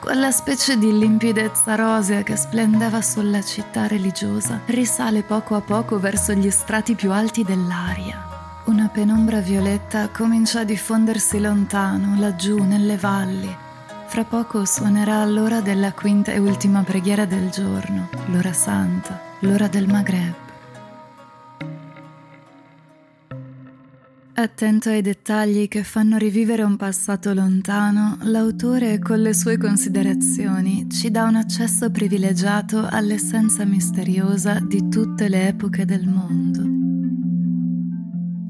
Quella 0.00 0.30
specie 0.30 0.78
di 0.78 0.96
limpidezza 0.96 1.74
rosea 1.74 2.22
che 2.22 2.34
splendeva 2.36 3.02
sulla 3.02 3.42
città 3.42 3.86
religiosa 3.86 4.62
risale 4.66 5.22
poco 5.22 5.54
a 5.54 5.60
poco 5.60 5.98
verso 5.98 6.32
gli 6.32 6.50
strati 6.50 6.94
più 6.94 7.12
alti 7.12 7.44
dell'aria. 7.44 8.62
Una 8.64 8.88
penombra 8.88 9.40
violetta 9.40 10.08
comincia 10.08 10.60
a 10.60 10.64
diffondersi 10.64 11.40
lontano, 11.40 12.18
laggiù, 12.18 12.62
nelle 12.62 12.96
valli. 12.96 13.54
Fra 14.06 14.24
poco 14.24 14.64
suonerà 14.64 15.22
l'ora 15.26 15.60
della 15.60 15.92
quinta 15.92 16.32
e 16.32 16.38
ultima 16.38 16.82
preghiera 16.82 17.26
del 17.26 17.50
giorno, 17.50 18.08
l'ora 18.28 18.54
santa 18.54 19.26
l'ora 19.40 19.68
del 19.68 19.86
Maghreb. 19.86 20.34
Attento 24.34 24.88
ai 24.88 25.02
dettagli 25.02 25.66
che 25.66 25.82
fanno 25.82 26.16
rivivere 26.16 26.62
un 26.62 26.76
passato 26.76 27.34
lontano, 27.34 28.18
l'autore 28.22 29.00
con 29.00 29.20
le 29.20 29.34
sue 29.34 29.58
considerazioni 29.58 30.88
ci 30.88 31.10
dà 31.10 31.24
un 31.24 31.34
accesso 31.34 31.90
privilegiato 31.90 32.86
all'essenza 32.88 33.64
misteriosa 33.64 34.60
di 34.60 34.88
tutte 34.88 35.28
le 35.28 35.48
epoche 35.48 35.84
del 35.84 36.06
mondo. 36.06 36.77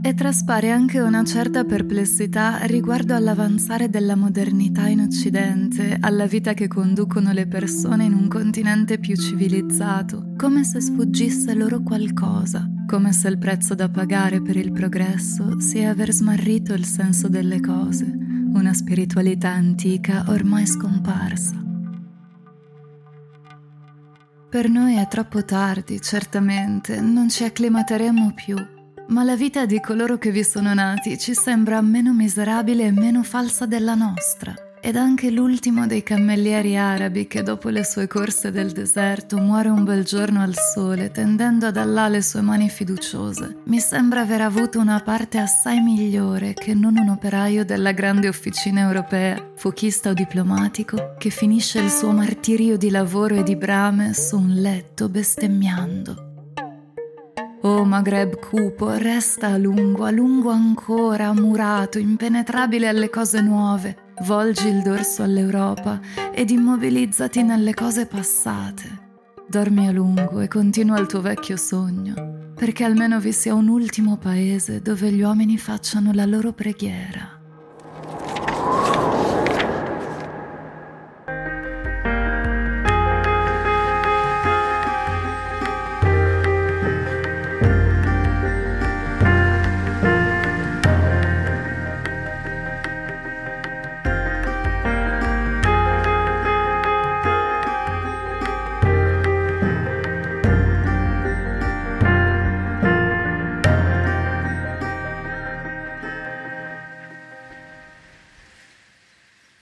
E 0.01 0.15
traspare 0.15 0.71
anche 0.71 1.01
una 1.01 1.25
certa 1.25 1.65
perplessità 1.65 2.59
riguardo 2.63 3.17
all'avanzare 3.17 3.91
della 3.91 4.15
modernità 4.15 4.87
in 4.87 5.01
Occidente, 5.01 5.99
alla 6.01 6.27
vita 6.27 6.55
che 6.55 6.69
conducono 6.69 7.33
le 7.33 7.49
persone 7.49 8.05
in 8.05 8.15
un 8.15 8.29
continente 8.29 8.99
più 8.99 9.17
civilizzato, 9.17 10.35
come 10.37 10.63
se 10.63 10.81
sfuggisse 10.81 11.53
loro 11.55 11.83
qualcosa, 11.83 12.65
come 12.87 13.13
se 13.13 13.27
il 13.27 13.39
prezzo 13.39 13.75
da 13.75 13.89
pagare 13.89 14.41
per 14.41 14.57
il 14.57 14.71
progresso 14.71 15.61
sia 15.61 15.91
aver 15.91 16.13
smarrito 16.13 16.75
il 16.75 16.85
senso 16.85 17.29
delle 17.29 17.59
cose, 17.61 18.07
una 18.55 18.73
spiritualità 18.73 19.51
antica 19.51 20.25
ormai 20.29 20.65
scomparsa. 20.65 21.61
Per 24.49 24.69
noi 24.71 24.95
è 24.95 25.07
troppo 25.09 25.45
tardi, 25.45 26.01
certamente, 26.01 27.01
non 27.01 27.29
ci 27.29 27.43
acclimateremo 27.45 28.33
più 28.33 28.77
ma 29.09 29.25
la 29.25 29.37
vita 29.37 29.67
di 29.67 29.81
coloro 29.81 30.19
che 30.19 30.31
vi 30.31 30.45
sono 30.45 30.75
nati 30.75 31.19
ci 31.19 31.35
sembra 31.35 31.81
meno 31.81 32.13
miserabile 32.13 32.87
e 32.87 32.93
meno 32.93 33.23
falsa 33.23 33.67
della 33.67 33.95
nostra. 33.95 34.55
ed 34.81 34.97
anche 34.97 35.31
l'ultimo 35.31 35.87
dei 35.87 36.03
cammellieri 36.03 36.77
arabi 36.77 37.27
che 37.27 37.43
dopo 37.43 37.69
le 37.69 37.85
sue 37.85 38.07
corse 38.07 38.51
del 38.51 38.71
deserto 38.71 39.37
muore 39.39 39.69
un 39.69 39.85
bel 39.85 40.05
giorno 40.05 40.41
al 40.41 40.55
sole 40.55 41.11
tendendo 41.11 41.67
ad 41.67 41.77
Allah 41.77 42.09
le 42.09 42.23
sue 42.23 42.41
mani 42.43 42.69
fiduciose, 42.69 43.57
mi 43.65 43.81
sembra 43.81 44.21
aver 44.21 44.43
avuto 44.43 44.79
una 44.79 45.01
parte 45.01 45.39
assai 45.39 45.81
migliore 45.81 46.55
che 46.55 46.75
non 46.75 46.97
un 46.97 47.09
operaio 47.09 47.65
della 47.65 47.93
grande 47.93 48.29
officina 48.29 48.83
europea, 48.83 49.51
fuochista 49.57 50.11
o 50.11 50.13
diplomatico, 50.13 51.15
che 51.19 51.31
finisce 51.31 51.81
il 51.81 51.91
suo 51.91 52.13
martirio 52.13 52.77
di 52.77 52.91
lavoro 52.91 53.35
e 53.35 53.43
di 53.43 53.57
brame 53.57 54.15
su 54.15 54.39
un 54.39 54.55
letto 54.55 55.09
bestemmiando. 55.09 56.28
Oh 57.63 57.85
Maghreb 57.85 58.39
cupo, 58.39 58.91
resta 58.97 59.49
a 59.49 59.57
lungo, 59.57 60.05
a 60.05 60.11
lungo 60.11 60.51
ancora, 60.51 61.33
murato, 61.33 61.99
impenetrabile 61.99 62.87
alle 62.87 63.11
cose 63.11 63.41
nuove, 63.41 63.97
Volgi 64.23 64.69
il 64.69 64.83
dorso 64.83 65.23
all'Europa 65.23 66.01
ed 66.33 66.51
immobilizzati 66.51 67.43
nelle 67.43 67.75
cose 67.75 68.07
passate. 68.07 69.07
Dormi 69.49 69.89
a 69.89 69.93
lungo 69.93 70.41
e 70.41 70.49
continua 70.49 70.99
il 70.99 71.07
tuo 71.07 71.21
vecchio 71.21 71.57
sogno, 71.57 72.53
perché 72.55 72.85
almeno 72.85 73.19
vi 73.19 73.33
sia 73.33 73.55
un 73.55 73.69
ultimo 73.69 74.17
paese 74.17 74.81
dove 74.81 75.11
gli 75.11 75.23
uomini 75.23 75.57
facciano 75.57 76.13
la 76.13 76.27
loro 76.27 76.53
preghiera. 76.53 77.38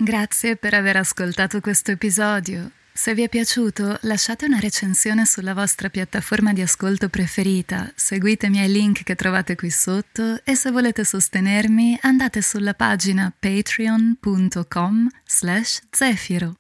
Grazie 0.07 0.55
per 0.55 0.73
aver 0.73 0.99
ascoltato 0.99 1.61
questo 1.61 1.91
episodio. 1.91 2.71
Se 2.93 3.13
vi 3.13 3.23
è 3.25 3.29
piaciuto, 3.29 3.99
lasciate 4.03 4.45
una 4.45 4.61
recensione 4.61 5.27
sulla 5.27 5.53
vostra 5.53 5.89
piattaforma 5.89 6.53
di 6.53 6.63
ascolto 6.63 7.09
preferita, 7.09 7.91
seguitemi 7.93 8.61
ai 8.61 8.71
link 8.71 9.03
che 9.03 9.17
trovate 9.17 9.57
qui 9.57 9.69
sotto 9.69 10.45
e 10.45 10.55
se 10.55 10.71
volete 10.71 11.05
sostenermi 11.05 11.99
andate 12.03 12.41
sulla 12.41 12.75
pagina 12.75 13.35
patreon.com 13.37 15.09
slash 15.25 15.81
zefiro. 15.91 16.55